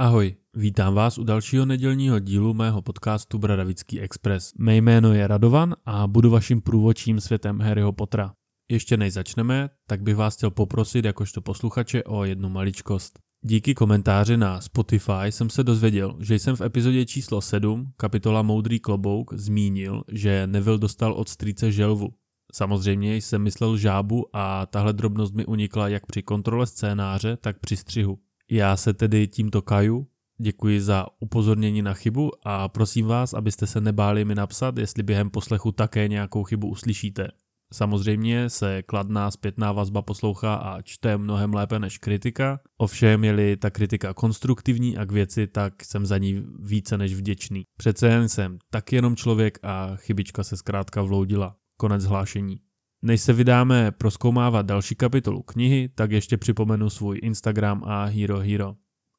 [0.00, 4.52] Ahoj, vítám vás u dalšího nedělního dílu mého podcastu Bradavický Express.
[4.58, 8.32] Mé jméno je Radovan a budu vaším průvodčím světem Harryho Pottera.
[8.70, 13.18] Ještě než začneme, tak bych vás chtěl poprosit jakožto posluchače o jednu maličkost.
[13.44, 18.80] Díky komentáři na Spotify jsem se dozvěděl, že jsem v epizodě číslo 7, kapitola Moudrý
[18.80, 22.08] klobouk, zmínil, že Neville dostal od strýce želvu.
[22.54, 27.76] Samozřejmě jsem myslel žábu a tahle drobnost mi unikla jak při kontrole scénáře, tak při
[27.76, 28.18] střihu.
[28.52, 30.06] Já se tedy tímto kaju,
[30.38, 35.30] děkuji za upozornění na chybu a prosím vás, abyste se nebáli mi napsat, jestli během
[35.30, 37.28] poslechu také nějakou chybu uslyšíte.
[37.72, 43.70] Samozřejmě se kladná zpětná vazba poslouchá a čte mnohem lépe než kritika, ovšem je-li ta
[43.70, 47.62] kritika konstruktivní a k věci, tak jsem za ní více než vděčný.
[47.76, 51.56] Přece jen jsem tak jenom člověk a chybička se zkrátka vloudila.
[51.76, 52.60] Konec hlášení.
[53.02, 58.74] Než se vydáme proskoumávat další kapitolu knihy, tak ještě připomenu svůj Instagram a Hero Hero.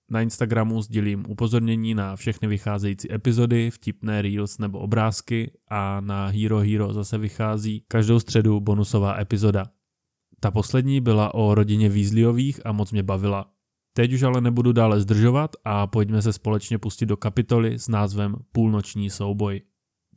[0.09, 6.59] Na Instagramu sdělím upozornění na všechny vycházející epizody, vtipné reels nebo obrázky a na Hero
[6.59, 9.65] Hero zase vychází každou středu bonusová epizoda.
[10.39, 13.51] Ta poslední byla o rodině Weasleyových a moc mě bavila.
[13.93, 18.35] Teď už ale nebudu dále zdržovat a pojďme se společně pustit do kapitoly s názvem
[18.51, 19.61] Půlnoční souboj.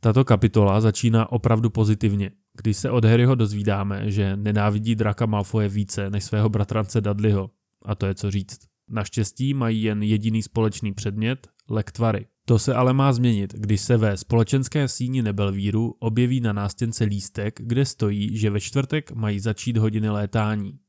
[0.05, 6.09] Tato kapitola začíná opravdu pozitivně, když se od Harryho dozvídáme, že nenávidí draka Malfoje více
[6.09, 7.49] než svého bratrance Dudleyho.
[7.85, 8.59] A to je co říct.
[8.89, 12.27] Naštěstí mají jen jediný společný předmět, lektvary.
[12.47, 17.59] To se ale má změnit, když se ve společenské síni Nebelvíru objeví na nástěnce lístek,
[17.63, 20.79] kde stojí, že ve čtvrtek mají začít hodiny létání.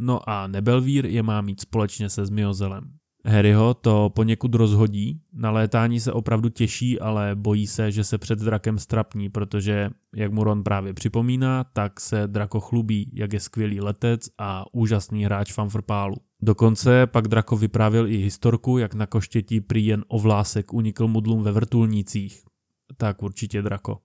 [0.00, 2.94] No a Nebelvír je má mít společně se Zmiozelem.
[3.26, 8.38] Harryho to poněkud rozhodí, na létání se opravdu těší, ale bojí se, že se před
[8.38, 13.80] drakem strapní, protože, jak mu Ron právě připomíná, tak se drako chlubí, jak je skvělý
[13.80, 16.16] letec a úžasný hráč fanfrpálu.
[16.42, 21.52] Dokonce pak Drako vyprávěl i historku, jak na koštětí prý jen ovlásek unikl mudlům ve
[21.52, 22.42] vrtulnících.
[22.96, 23.98] Tak určitě Drako.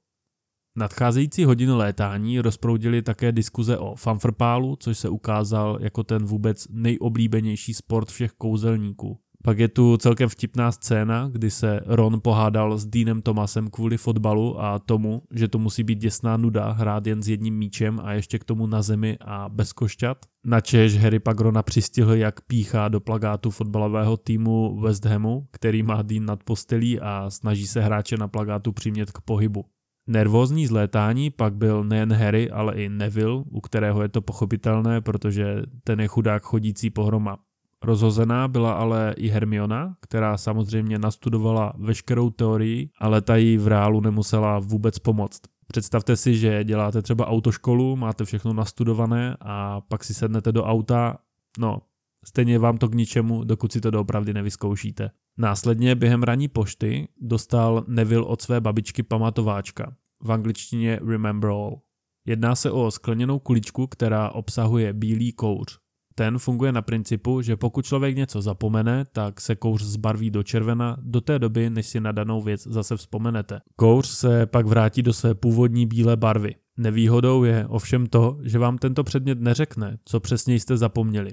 [0.78, 7.74] Nadcházející hodiny létání rozproudili také diskuze o fanfrpálu, což se ukázal jako ten vůbec nejoblíbenější
[7.74, 9.20] sport všech kouzelníků.
[9.44, 14.62] Pak je tu celkem vtipná scéna, kdy se Ron pohádal s Deanem Thomasem kvůli fotbalu
[14.62, 18.40] a tomu, že to musí být děsná nuda hrát jen s jedním míčem a ještě
[18.40, 20.18] k tomu na zemi a bez košťat.
[20.46, 26.02] Načež Harry pak Rona přistihl, jak píchá do plagátu fotbalového týmu West Hamu, který má
[26.02, 29.66] Dean nad postelí a snaží se hráče na plagátu přimět k pohybu.
[30.10, 35.62] Nervózní zlétání pak byl nejen Harry, ale i Neville, u kterého je to pochopitelné, protože
[35.84, 37.38] ten je chudák chodící pohroma.
[37.84, 44.02] Rozhozená byla ale i Hermiona, která samozřejmě nastudovala veškerou teorii, ale ta jí v reálu
[44.02, 45.42] nemusela vůbec pomoct.
[45.68, 51.18] Představte si, že děláte třeba autoškolu, máte všechno nastudované a pak si sednete do auta,
[51.60, 51.82] no,
[52.26, 55.10] stejně vám to k ničemu, dokud si to doopravdy nevyzkoušíte.
[55.40, 61.82] Následně během raní pošty dostal Neville od své babičky pamatováčka, v angličtině Remember All.
[62.28, 65.80] Jedná se o skleněnou kuličku, která obsahuje bílý kouř.
[66.16, 70.98] Ten funguje na principu, že pokud člověk něco zapomene, tak se kouř zbarví do červena
[71.02, 73.60] do té doby, než si na danou věc zase vzpomenete.
[73.76, 76.56] Kouř se pak vrátí do své původní bílé barvy.
[76.78, 81.32] Nevýhodou je ovšem to, že vám tento předmět neřekne, co přesně jste zapomněli.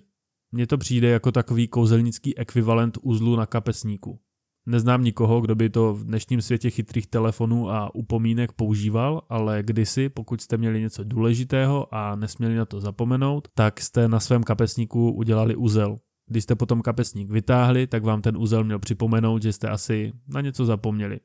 [0.57, 4.21] Mně to přijde jako takový kouzelnický ekvivalent uzlu na kapesníku.
[4.67, 10.09] Neznám nikoho, kdo by to v dnešním světě chytrých telefonů a upomínek používal, ale kdysi,
[10.09, 15.13] pokud jste měli něco důležitého a nesměli na to zapomenout, tak jste na svém kapesníku
[15.13, 15.99] udělali uzel.
[16.27, 20.41] Když jste potom kapesník vytáhli, tak vám ten uzel měl připomenout, že jste asi na
[20.41, 21.21] něco zapomněli.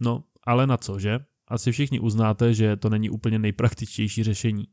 [0.00, 1.18] No, ale na co, že?
[1.48, 4.64] Asi všichni uznáte, že to není úplně nejpraktičtější řešení.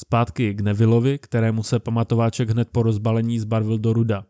[0.00, 4.24] Zpátky k Nevillovi, kterému se pamatováček hned po rozbalení zbarvil do ruda.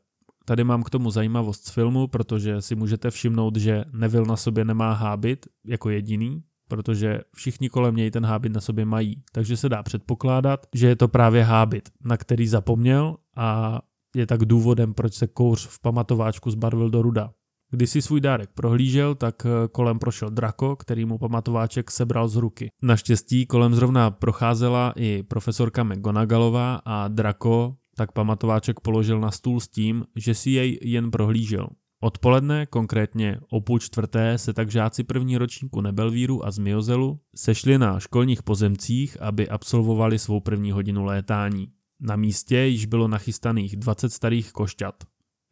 [0.44, 4.64] Tady mám k tomu zajímavost z filmu, protože si můžete všimnout, že Neville na sobě
[4.64, 9.22] nemá hábit jako jediný, protože všichni kolem něj ten hábit na sobě mají.
[9.32, 13.80] Takže se dá předpokládat, že je to právě hábit, na který zapomněl a
[14.16, 17.30] je tak důvodem, proč se kouř v pamatováčku zbarvil do ruda.
[17.70, 22.36] Když si svůj dárek prohlížel, tak eh, kolem prošel Drako, který mu pamatováček sebral z
[22.36, 22.70] ruky.
[22.82, 29.68] Naštěstí kolem zrovna procházela i profesorka McGonagallová a Drako tak pamatováček položil na stůl s
[29.68, 31.68] tím, že si jej jen prohlížel.
[32.00, 38.00] Odpoledne, konkrétně o půl čtvrté, se tak žáci první ročníku Nebelvíru a Zmiozelu sešli na
[38.00, 41.68] školních pozemcích, aby absolvovali svou první hodinu létání.
[42.00, 44.94] Na místě již bylo nachystaných 20 starých košťat.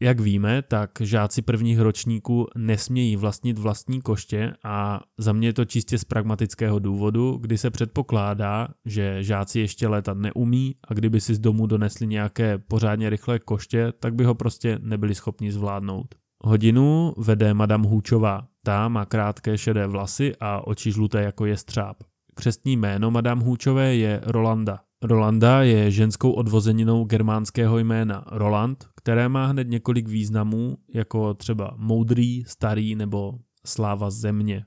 [0.01, 5.65] Jak víme, tak žáci prvních ročníků nesmějí vlastnit vlastní koště a za mě je to
[5.65, 11.35] čistě z pragmatického důvodu, kdy se předpokládá, že žáci ještě létat neumí a kdyby si
[11.35, 16.15] z domu donesli nějaké pořádně rychlé koště, tak by ho prostě nebyli schopni zvládnout.
[16.45, 18.49] Hodinu vede Madame Hůčová.
[18.65, 21.97] Ta má krátké šedé vlasy a oči žluté jako jestřáb.
[22.35, 24.86] Křestní jméno Madame Hůčové je Rolanda.
[25.03, 32.45] Rolanda je ženskou odvozeninou germánského jména Roland, které má hned několik významů, jako třeba moudrý,
[32.45, 34.65] starý nebo sláva země.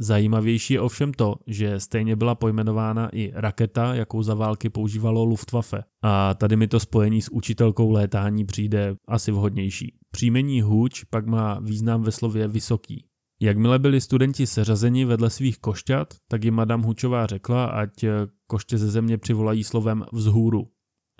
[0.00, 5.84] Zajímavější je ovšem to, že stejně byla pojmenována i raketa, jakou za války používalo Luftwaffe.
[6.02, 9.94] A tady mi to spojení s učitelkou létání přijde asi vhodnější.
[10.10, 13.04] Příjmení Huč pak má význam ve slově vysoký.
[13.42, 18.04] Jakmile byli studenti seřazeni vedle svých košťat, tak jim Madame Hučová řekla, ať
[18.46, 20.68] koště ze země přivolají slovem vzhůru.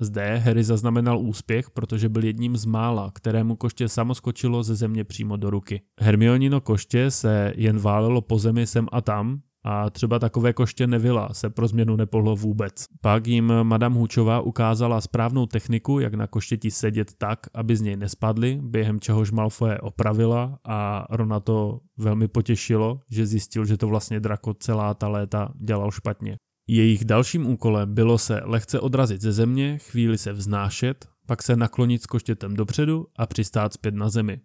[0.00, 5.04] Zde Harry zaznamenal úspěch, protože byl jedním z mála, kterému koště samo skočilo ze země
[5.04, 5.82] přímo do ruky.
[6.00, 11.34] Hermionino koště se jen válelo po zemi sem a tam, a třeba takové koště nevila
[11.34, 12.86] se pro změnu nepohlo vůbec.
[13.00, 17.96] Pak jim Madame Hučová ukázala správnou techniku, jak na koštěti sedět tak, aby z něj
[17.96, 24.20] nespadly, během čehož Malfoje opravila a Rona to velmi potěšilo, že zjistil, že to vlastně
[24.20, 26.36] Draco celá ta léta dělal špatně.
[26.68, 32.02] Jejich dalším úkolem bylo se lehce odrazit ze země, chvíli se vznášet, pak se naklonit
[32.02, 34.40] s koštětem dopředu a přistát zpět na zemi.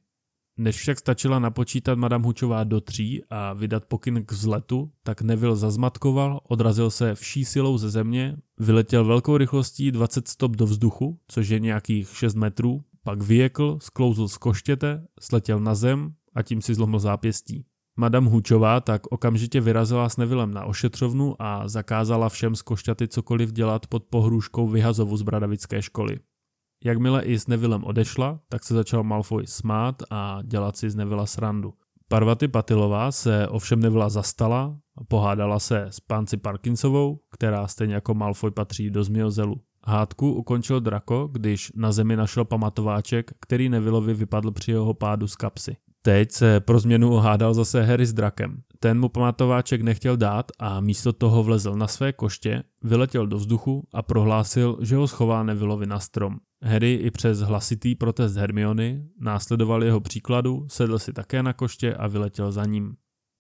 [0.58, 5.56] Než však stačila napočítat Madame Hučová do tří a vydat pokyn k vzletu, tak Neville
[5.56, 11.50] zazmatkoval, odrazil se vší silou ze země, vyletěl velkou rychlostí 20 stop do vzduchu, což
[11.50, 16.74] je nějakých 6 metrů, pak vyjekl, sklouzl z koštěte, sletěl na zem a tím si
[16.74, 17.66] zlomil zápěstí.
[18.00, 23.52] Madame Hučová tak okamžitě vyrazila s Nevillem na ošetřovnu a zakázala všem z košťaty cokoliv
[23.52, 26.20] dělat pod pohrůžkou vyhazovu z bradavické školy.
[26.84, 31.26] Jakmile i s Nevillem odešla, tak se začal Malfoy smát a dělat si z Nevilla
[31.26, 31.74] srandu.
[32.08, 34.78] Parvati Patilová se ovšem Nevilla zastala
[35.08, 39.62] pohádala se s pánci Parkinsovou, která stejně jako Malfoy patří do Zmiozelu.
[39.84, 45.36] Hádku ukončil Draco, když na zemi našel pamatováček, který Nevillovi vypadl při jeho pádu z
[45.36, 45.78] kapsy.
[46.02, 48.62] Teď se pro změnu ohádal zase Harry s drakem.
[48.80, 53.88] Ten mu pamatováček nechtěl dát a místo toho vlezl na své koště, vyletěl do vzduchu
[53.94, 56.38] a prohlásil, že ho schová Nevillovi na strom.
[56.64, 62.08] Harry i přes hlasitý protest Hermiony následoval jeho příkladu, sedl si také na koště a
[62.08, 62.96] vyletěl za ním.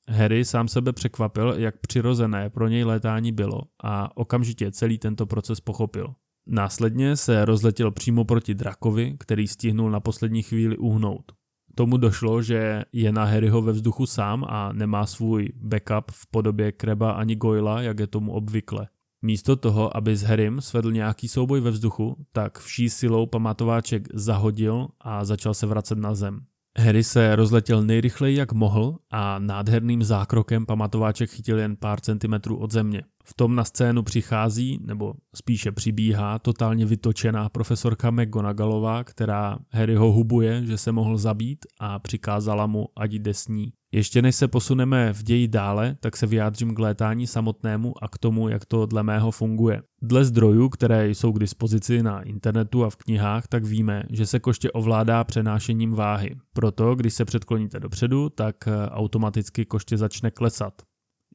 [0.09, 5.59] Harry sám sebe překvapil, jak přirozené pro něj létání bylo a okamžitě celý tento proces
[5.59, 6.13] pochopil.
[6.47, 11.31] Následně se rozletěl přímo proti drakovi, který stihnul na poslední chvíli uhnout
[11.77, 16.71] tomu došlo, že je na Harryho ve vzduchu sám a nemá svůj backup v podobě
[16.71, 18.87] Kreba ani Goyla, jak je tomu obvykle.
[19.21, 24.87] Místo toho, aby s Harrym svedl nějaký souboj ve vzduchu, tak vší silou pamatováček zahodil
[25.01, 26.39] a začal se vracet na zem.
[26.79, 32.71] Harry se rozletěl nejrychleji jak mohl a nádherným zákrokem pamatováček chytil jen pár centimetrů od
[32.71, 33.01] země.
[33.25, 40.65] V tom na scénu přichází, nebo spíše přibíhá, totálně vytočená profesorka McGonagallová, která Harryho hubuje,
[40.65, 43.73] že se mohl zabít a přikázala mu, ať jde s ní.
[43.91, 48.17] Ještě než se posuneme v ději dále, tak se vyjádřím k létání samotnému a k
[48.17, 49.81] tomu, jak to dle mého funguje.
[50.01, 54.39] Dle zdrojů, které jsou k dispozici na internetu a v knihách, tak víme, že se
[54.39, 56.35] koště ovládá přenášením váhy.
[56.53, 58.55] Proto, když se předkloníte dopředu, tak
[58.89, 60.73] automaticky koště začne klesat.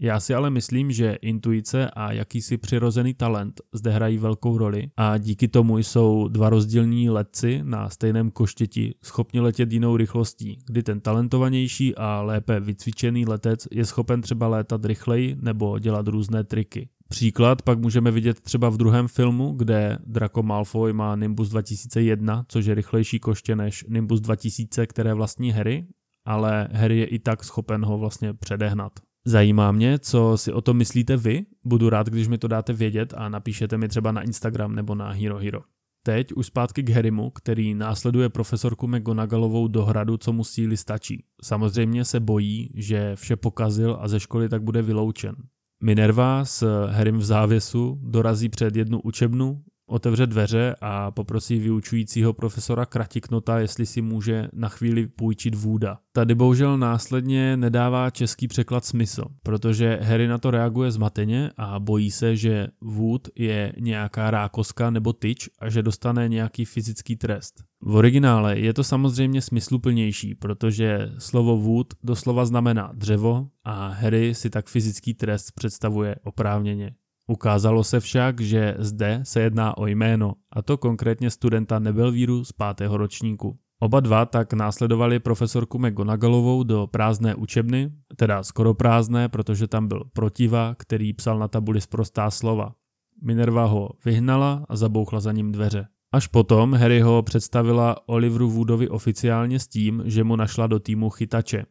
[0.04, 5.18] Já si ale myslím, že intuice a jakýsi přirozený talent zde hrají velkou roli a
[5.18, 11.00] díky tomu jsou dva rozdílní letci na stejném koštěti schopni letět jinou rychlostí, kdy ten
[11.00, 16.88] talentovanější a lépe vycvičený letec je schopen třeba létat rychleji nebo dělat různé triky.
[17.08, 22.66] Příklad pak můžeme vidět třeba v druhém filmu, kde Draco Malfoy má Nimbus 2001, což
[22.66, 25.86] je rychlejší koště než Nimbus 2000, které vlastní Harry,
[26.24, 28.92] ale Harry je i tak schopen ho vlastně předehnat.
[29.24, 31.46] Zajímá mě, co si o tom myslíte vy.
[31.64, 35.10] Budu rád, když mi to dáte vědět a napíšete mi třeba na Instagram nebo na
[35.10, 35.60] Hero Hero.
[36.04, 41.24] Teď už zpátky k Harrymu, který následuje profesorku McGonagallovou do hradu, co mu síly stačí.
[41.42, 45.36] Samozřejmě se bojí, že vše pokazil a ze školy tak bude vyloučen.
[45.82, 52.86] Minerva s Harrym v závěsu dorazí před jednu učebnu, otevře dveře a poprosí vyučujícího profesora
[52.86, 55.98] Kratiknota, jestli si může na chvíli půjčit vůda.
[56.12, 62.10] Tady bohužel následně nedává český překlad smysl, protože Harry na to reaguje zmateně a bojí
[62.10, 67.64] se, že vůd je nějaká rákoska nebo tyč a že dostane nějaký fyzický trest.
[67.80, 74.50] V originále je to samozřejmě smysluplnější, protože slovo wood doslova znamená dřevo a Harry si
[74.50, 76.94] tak fyzický trest představuje oprávněně.
[77.32, 82.52] Ukázalo se však, že zde se jedná o jméno, a to konkrétně studenta Nebelvíru z
[82.52, 83.58] pátého ročníku.
[83.80, 90.04] Oba dva tak následovali profesorku McGonagallovou do prázdné učebny, teda skoro prázdné, protože tam byl
[90.12, 92.74] protiva, který psal na tabuli zprostá slova.
[93.22, 95.86] Minerva ho vyhnala a zabouchla za ním dveře.
[96.12, 101.10] Až potom Harry ho představila Oliveru Woodovi oficiálně s tím, že mu našla do týmu
[101.10, 101.64] chytače.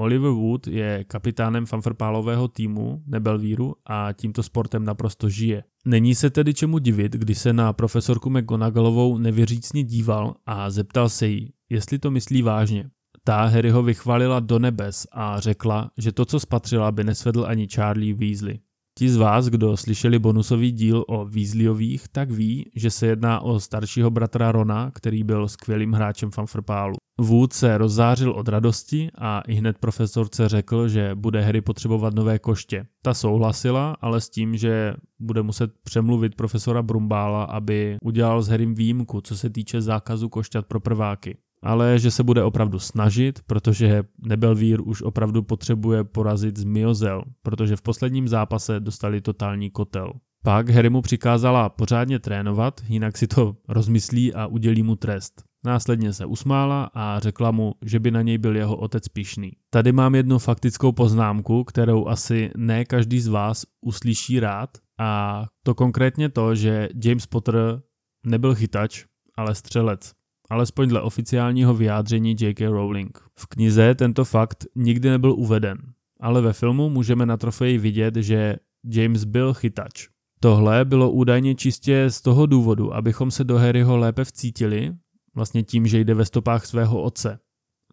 [0.00, 5.64] Oliver Wood je kapitánem fanfrpálového týmu Nebelvíru a tímto sportem naprosto žije.
[5.86, 11.26] Není se tedy čemu divit, když se na profesorku McGonagallovou nevěřícně díval a zeptal se
[11.26, 12.90] jí, jestli to myslí vážně.
[13.24, 18.14] Ta Harryho vychválila do nebes a řekla, že to, co spatřila, by nesvedl ani Charlie
[18.14, 18.60] Weasley.
[18.98, 23.60] Ti z vás, kdo slyšeli bonusový díl o Weasleyových, tak ví, že se jedná o
[23.60, 26.94] staršího bratra Rona, který byl skvělým hráčem fanfrpálu.
[27.20, 32.38] Wood se rozzářil od radosti a i hned profesorce řekl, že bude Harry potřebovat nové
[32.38, 32.86] koště.
[33.02, 38.74] Ta souhlasila, ale s tím, že bude muset přemluvit profesora Brumbála, aby udělal s Harrym
[38.74, 44.02] výjimku, co se týče zákazu košťat pro prváky ale že se bude opravdu snažit, protože
[44.18, 50.12] Nebelvír už opravdu potřebuje porazit Zmiozel, protože v posledním zápase dostali totální kotel.
[50.44, 55.42] Pak Harry mu přikázala pořádně trénovat, jinak si to rozmyslí a udělí mu trest.
[55.64, 59.52] Následně se usmála a řekla mu, že by na něj byl jeho otec pišný.
[59.70, 65.74] Tady mám jednu faktickou poznámku, kterou asi ne každý z vás uslyší rád a to
[65.74, 67.82] konkrétně to, že James Potter
[68.26, 69.04] nebyl chytač,
[69.36, 70.12] ale střelec
[70.50, 72.60] alespoň dle oficiálního vyjádření J.K.
[72.60, 73.18] Rowling.
[73.38, 75.78] V knize tento fakt nikdy nebyl uveden,
[76.20, 80.08] ale ve filmu můžeme na trofeji vidět, že James byl chytač.
[80.40, 84.94] Tohle bylo údajně čistě z toho důvodu, abychom se do Harryho lépe vcítili,
[85.34, 87.38] vlastně tím, že jde ve stopách svého otce.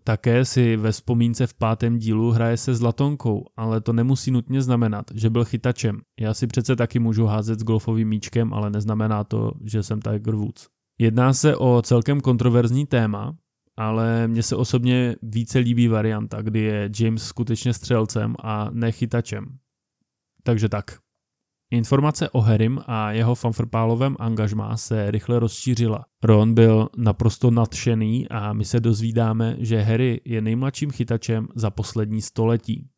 [0.03, 5.05] Také si ve vzpomínce v pátém dílu hraje se zlatonkou, ale to nemusí nutně znamenat,
[5.13, 6.01] že byl chytačem.
[6.19, 10.35] Já si přece taky můžu házet s golfovým míčkem, ale neznamená to, že jsem Tiger
[10.35, 10.67] Woods.
[10.99, 13.37] Jedná se o celkem kontroverzní téma,
[13.77, 19.57] ale mně se osobně více líbí varianta, kdy je James skutečně střelcem a nechytačem.
[20.43, 20.99] Takže tak.
[21.71, 26.05] Informace o Harrym a jeho fanfrpálovém angažmá se rychle rozšířila.
[26.23, 32.21] Ron byl naprosto nadšený a my se dozvídáme, že Harry je nejmladším chytačem za poslední
[32.21, 32.89] století.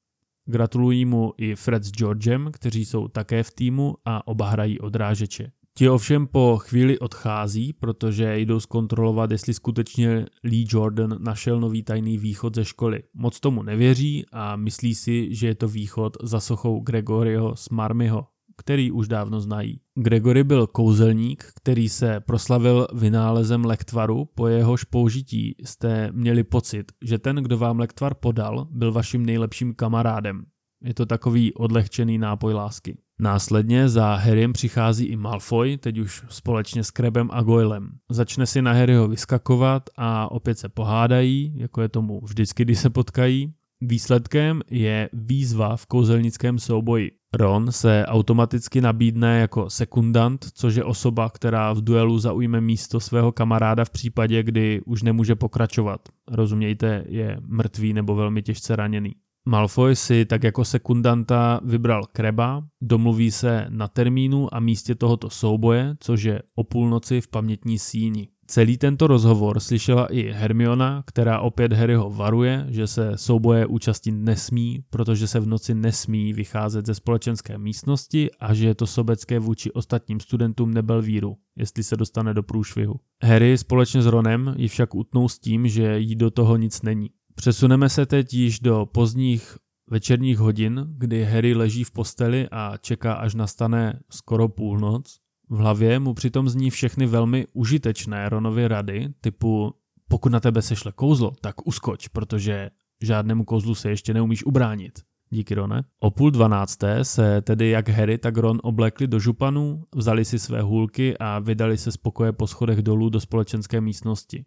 [0.46, 5.52] Gratulují mu i Fred s Georgem, kteří jsou také v týmu a oba hrají odrážeče.
[5.78, 12.18] Ti ovšem po chvíli odchází, protože jdou zkontrolovat, jestli skutečně Lee Jordan našel nový tajný
[12.18, 13.04] východ ze školy.
[13.14, 18.92] Moc tomu nevěří a myslí si, že je to východ za sochou Gregoryho Smarmyho, který
[18.92, 19.82] už dávno znají.
[19.96, 27.18] Gregory byl kouzelník, který se proslavil vynálezem lektvaru, po jehož použití jste měli pocit, že
[27.20, 30.46] ten, kdo vám lektvar podal, byl vaším nejlepším kamarádem.
[30.84, 32.98] Je to takový odlehčený nápoj lásky.
[33.20, 37.90] Následně za Harrym přichází i Malfoy, teď už společně s Krebem a Goylem.
[38.10, 42.90] Začne si na Harryho vyskakovat a opět se pohádají, jako je tomu vždycky, když se
[42.90, 43.54] potkají.
[43.82, 47.12] Výsledkem je výzva v kouzelnickém souboji.
[47.34, 53.32] Ron se automaticky nabídne jako sekundant, což je osoba, která v duelu zaujme místo svého
[53.32, 56.02] kamaráda v případě, kdy už nemůže pokračovat.
[56.32, 59.16] Rozumějte, je mrtvý nebo velmi těžce raněný.
[59.48, 65.96] Malfoy si tak jako sekundanta vybral Kreba, domluví se na termínu a místě tohoto souboje,
[66.00, 68.28] což je o půlnoci v pamětní síni.
[68.48, 74.84] Celý tento rozhovor slyšela i Hermiona, která opět Harryho varuje, že se souboje účastnit nesmí,
[74.90, 79.72] protože se v noci nesmí vycházet ze společenské místnosti a že je to sobecké vůči
[79.72, 82.96] ostatním studentům Nebelvíru, jestli se dostane do průšvihu.
[83.24, 87.10] Harry společně s Ronem ji však utnou s tím, že jí do toho nic není.
[87.38, 89.58] Přesuneme se teď již do pozdních
[89.90, 95.18] večerních hodin, kdy Harry leží v posteli a čeká, až nastane skoro půlnoc.
[95.50, 99.74] V hlavě mu přitom zní všechny velmi užitečné Ronovy rady, typu
[100.08, 102.70] pokud na tebe sešle kouzlo, tak uskoč, protože
[103.04, 105.00] žádnému kouzlu se ještě neumíš ubránit.
[105.30, 105.84] Díky Rone.
[106.00, 110.62] O půl dvanácté se tedy jak Harry, tak Ron oblekli do županů, vzali si své
[110.62, 114.46] hůlky a vydali se z pokoje po schodech dolů do společenské místnosti.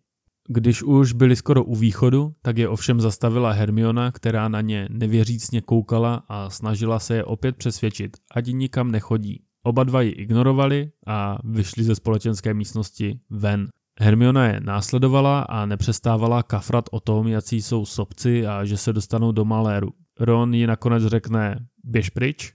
[0.52, 5.60] Když už byli skoro u východu, tak je ovšem zastavila Hermiona, která na ně nevěřícně
[5.60, 9.42] koukala a snažila se je opět přesvědčit, ať nikam nechodí.
[9.62, 13.68] Oba dva ji ignorovali a vyšli ze společenské místnosti ven.
[14.00, 19.32] Hermiona je následovala a nepřestávala kafrat o tom, jaký jsou sobci a že se dostanou
[19.32, 19.88] do maléru.
[20.20, 22.52] Ron ji nakonec řekne běž pryč,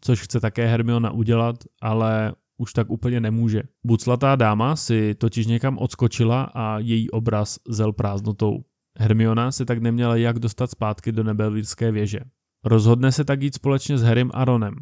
[0.00, 3.62] což chce také Hermiona udělat, ale už tak úplně nemůže.
[3.84, 8.64] Buclatá dáma si totiž někam odskočila a její obraz zel prázdnotou.
[8.98, 12.20] Hermiona se tak neměla jak dostat zpátky do nebelvírské věže.
[12.64, 14.74] Rozhodne se tak jít společně s Harrym a Ronem.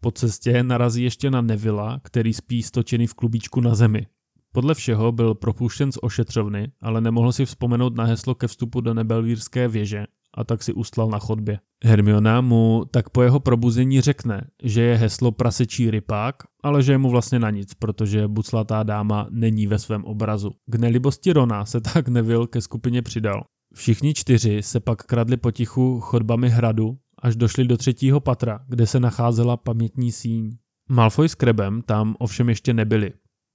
[0.00, 4.06] Po cestě narazí ještě na Nevilla, který spí stočený v klubíčku na zemi.
[4.52, 8.94] Podle všeho byl propuštěn z ošetřovny, ale nemohl si vzpomenout na heslo ke vstupu do
[8.94, 11.58] nebelvírské věže a tak si ustlal na chodbě.
[11.84, 16.98] Hermiona mu tak po jeho probuzení řekne, že je heslo prasečí rypák, ale že je
[16.98, 20.50] mu vlastně na nic, protože buclatá dáma není ve svém obrazu.
[20.66, 23.44] K nelibosti Rona se tak Neville ke skupině přidal.
[23.74, 29.00] Všichni čtyři se pak kradli potichu chodbami hradu, až došli do třetího patra, kde se
[29.00, 30.56] nacházela pamětní síň.
[30.90, 33.12] Malfoy s Krebem tam ovšem ještě nebyli.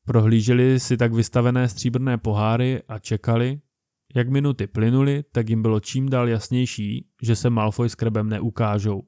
[0.08, 3.60] Prohlíželi si tak vystavené stříbrné poháry a čekali,
[4.16, 9.04] jak minuty plynuly, tak jim bylo čím dál jasnější, že se Malfoy s Krebem neukážou.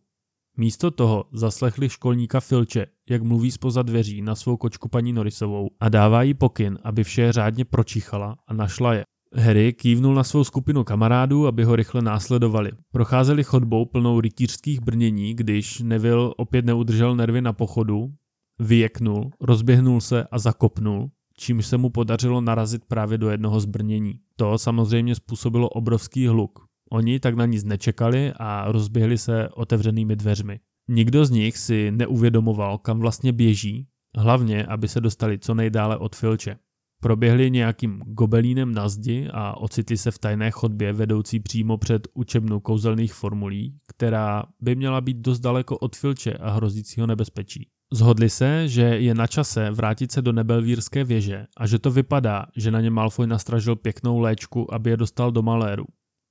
[0.57, 5.89] Místo toho zaslechli školníka Filče, jak mluví spoza dveří na svou kočku paní Norisovou a
[5.89, 9.03] dává jí pokyn, aby vše řádně pročíchala a našla je.
[9.35, 12.71] Harry kývnul na svou skupinu kamarádů, aby ho rychle následovali.
[12.91, 18.07] Procházeli chodbou plnou rytířských brnění, když Neville opět neudržel nervy na pochodu,
[18.59, 24.19] vyjeknul, rozběhnul se a zakopnul, čímž se mu podařilo narazit právě do jednoho z brnění.
[24.35, 26.65] To samozřejmě způsobilo obrovský hluk.
[26.91, 30.59] Oni tak na nic nečekali a rozběhli se otevřenými dveřmi.
[30.89, 36.15] Nikdo z nich si neuvědomoval, kam vlastně běží, hlavně, aby se dostali co nejdále od
[36.15, 36.57] Filče.
[37.01, 42.59] Proběhli nějakým gobelínem na zdi a ocitli se v tajné chodbě vedoucí přímo před učebnu
[42.59, 47.67] kouzelných formulí, která by měla být dost daleko od Filče a hrozícího nebezpečí.
[47.93, 52.45] Zhodli se, že je na čase vrátit se do nebelvírské věže a že to vypadá,
[52.55, 55.85] že na ně Malfoy nastražil pěknou léčku, aby je dostal do maléru.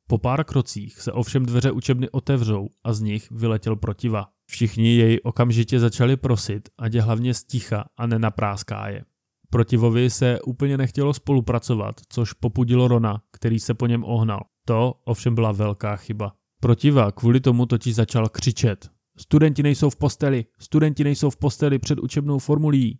[0.08, 4.28] Po pár krocích se ovšem dveře učebny otevřou a z nich vyletěl protiva.
[4.50, 9.04] Všichni jej okamžitě začali prosit, ať je hlavně sticha a nenapráská je.
[9.50, 14.40] Protivovi se úplně nechtělo spolupracovat, což popudilo Rona, který se po něm ohnal.
[14.64, 16.32] To ovšem byla velká chyba.
[16.60, 18.97] Protiva kvůli tomu totiž začal křičet.
[19.20, 22.98] Studenti nejsou v posteli, studenti nejsou v posteli před učebnou formulí.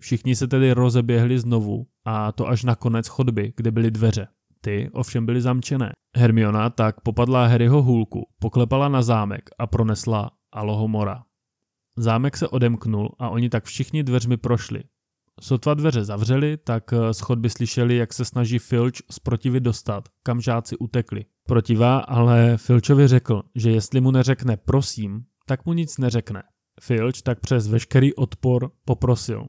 [0.00, 4.28] Všichni se tedy rozeběhli znovu a to až na konec chodby, kde byly dveře.
[4.60, 5.92] Ty ovšem byly zamčené.
[6.16, 11.22] Hermiona tak popadla Harryho hůlku, poklepala na zámek a pronesla Alohomora.
[11.98, 14.84] Zámek se odemknul a oni tak všichni dveřmi prošli.
[15.40, 20.76] Sotva dveře zavřeli, tak z slyšeli, jak se snaží Filch z protivy dostat, kam žáci
[20.76, 21.24] utekli.
[21.48, 26.42] Protivá ale Filchovi řekl, že jestli mu neřekne prosím, tak mu nic neřekne.
[26.80, 29.46] Filch tak přes veškerý odpor poprosil.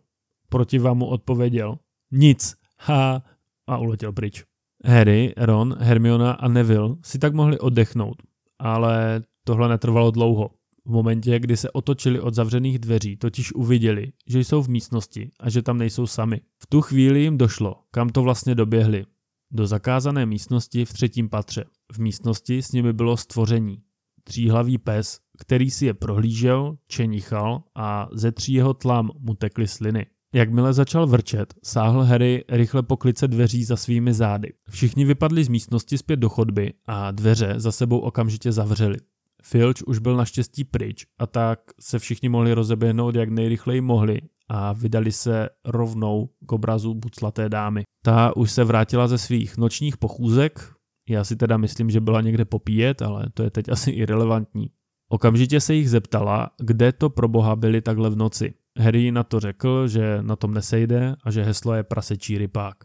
[0.49, 1.77] Protiva mu odpověděl
[2.11, 3.23] nic, ha,
[3.67, 4.43] a uletěl pryč.
[4.85, 8.15] Harry, Ron, Hermiona a Neville si tak mohli oddechnout,
[8.59, 10.49] ale tohle netrvalo dlouho.
[10.85, 15.49] V momentě, kdy se otočili od zavřených dveří, totiž uviděli, že jsou v místnosti a
[15.49, 16.41] že tam nejsou sami.
[16.61, 19.05] V tu chvíli jim došlo, kam to vlastně doběhli.
[19.51, 21.65] Do zakázané místnosti v třetím patře.
[21.91, 23.81] V místnosti s nimi bylo stvoření.
[24.23, 30.05] Tříhlavý pes, který si je prohlížel, čenichal a ze tří jeho tlam mu tekly sliny.
[30.33, 34.53] Jakmile začal vrčet, sáhl Harry rychle po klice dveří za svými zády.
[34.69, 38.97] Všichni vypadli z místnosti zpět do chodby a dveře za sebou okamžitě zavřeli.
[39.43, 44.73] Filch už byl naštěstí pryč a tak se všichni mohli rozeběhnout jak nejrychleji mohli a
[44.73, 47.83] vydali se rovnou k obrazu buclaté dámy.
[48.05, 50.75] Ta už se vrátila ze svých nočních pochůzek,
[51.09, 54.69] já si teda myslím, že byla někde popíjet, ale to je teď asi irrelevantní.
[55.15, 58.53] Okamžitě se jich zeptala, kde to pro boha byli takhle v noci.
[58.79, 62.75] Harry na to řekl, že na tom nesejde a že heslo je prasečí rypák.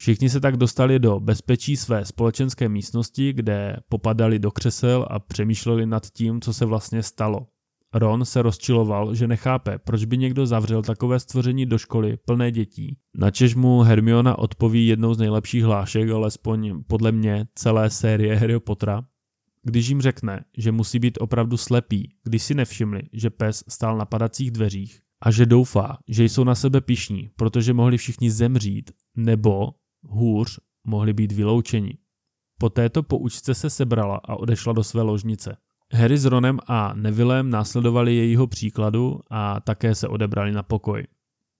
[0.00, 5.86] Všichni se tak dostali do bezpečí své společenské místnosti, kde popadali do křesel a přemýšleli
[5.86, 7.46] nad tím, co se vlastně stalo.
[7.94, 12.96] Ron se rozčiloval, že nechápe, proč by někdo zavřel takové stvoření do školy plné dětí.
[13.16, 19.04] Načež mu Hermiona odpoví jednou z nejlepších hlášek, alespoň podle mě celé série Harry Pottera,
[19.64, 24.04] když jim řekne, že musí být opravdu slepý, když si nevšimli, že pes stál na
[24.04, 29.70] padacích dveřích a že doufá, že jsou na sebe pišní, protože mohli všichni zemřít, nebo,
[30.02, 31.98] hůř, mohli být vyloučeni.
[32.58, 35.56] Po této poučce se sebrala a odešla do své ložnice.
[35.92, 41.06] Harry s Ronem a Nevillem následovali jejího příkladu a také se odebrali na pokoj.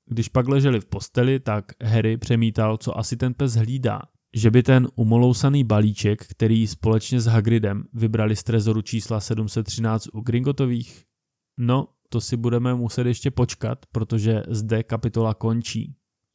[0.06, 4.00] Když pak leželi v posteli, tak Harry přemítal, co asi ten pes hlídá.
[4.34, 10.20] Že by ten umolousaný balíček, který společně s Hagridem vybrali z trezoru čísla 713 u
[10.20, 11.04] Gringotových?
[11.58, 15.94] No, to si budeme muset ještě počkat, protože zde kapitola končí.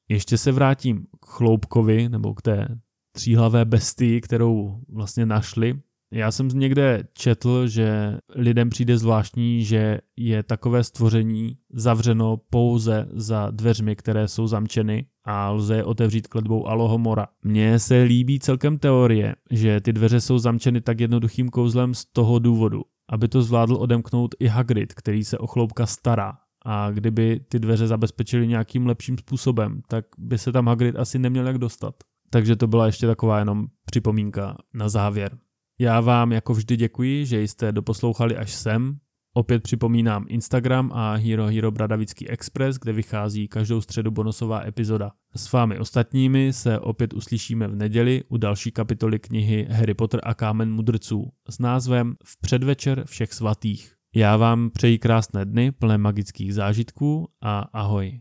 [0.10, 2.80] Ještě se vrátím k Chloupkovi, nebo k té
[3.12, 5.82] tříhlavé bestii, kterou vlastně našli
[6.12, 13.52] já jsem někde četl, že lidem přijde zvláštní, že je takové stvoření zavřeno pouze za
[13.52, 17.28] dveřmi, které jsou zamčeny a lze je otevřít kletbou Alohomora.
[17.44, 22.40] Mně se líbí celkem teorie, že ty dveře jsou zamčeny tak jednoduchým kouzlem z toho
[22.40, 26.34] důvodu, aby to zvládl odemknout i Hagrid, který se o chloupka stará.
[26.66, 31.48] A kdyby ty dveře zabezpečili nějakým lepším způsobem, tak by se tam Hagrid asi neměl
[31.48, 31.96] jak dostat.
[32.30, 35.38] Takže to byla ještě taková jenom připomínka na závěr.
[35.82, 38.98] Já vám jako vždy děkuji, že jste doposlouchali až sem.
[39.34, 45.12] Opět připomínám Instagram a Hero Hero Bradavický Express, kde vychází každou středu bonusová epizoda.
[45.36, 50.34] S vámi ostatními se opět uslyšíme v neděli u další kapitoly knihy Harry Potter a
[50.34, 53.94] kámen mudrců s názvem V předvečer všech svatých.
[54.16, 58.20] Já vám přeji krásné dny plné magických zážitků a ahoj.